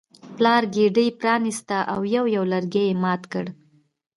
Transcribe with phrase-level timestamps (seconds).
[0.35, 3.45] پلار ګېډۍ پرانیسته او یو یو لرګی یې مات کړ.